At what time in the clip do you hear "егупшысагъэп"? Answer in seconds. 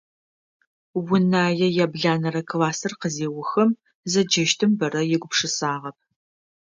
5.15-5.97